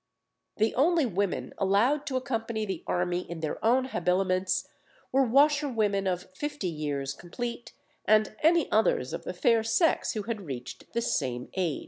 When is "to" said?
2.07-2.15